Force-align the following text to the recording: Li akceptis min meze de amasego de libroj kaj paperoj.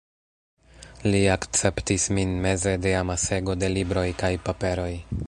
Li 1.15 1.19
akceptis 1.33 2.07
min 2.19 2.33
meze 2.47 2.75
de 2.87 2.97
amasego 3.03 3.57
de 3.65 3.73
libroj 3.79 4.11
kaj 4.23 4.33
paperoj. 4.49 4.93